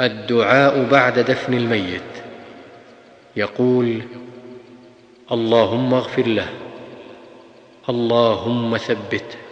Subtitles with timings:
[0.00, 2.02] الدعاء بعد دفن الميت.
[3.36, 4.02] يقول
[5.32, 6.48] اللهم اغفر له.
[7.88, 9.51] اللهم ثبته.